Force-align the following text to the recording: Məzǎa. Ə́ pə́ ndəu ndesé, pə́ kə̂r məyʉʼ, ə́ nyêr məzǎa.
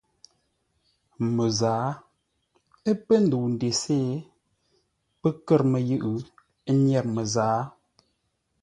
Məzǎa. 1.35 1.87
Ə́ 2.89 2.95
pə́ 3.05 3.17
ndəu 3.25 3.45
ndesé, 3.53 3.97
pə́ 5.21 5.31
kə̂r 5.45 5.61
məyʉʼ, 5.71 6.05
ə́ 6.69 6.73
nyêr 6.83 7.05
məzǎa. 7.15 7.59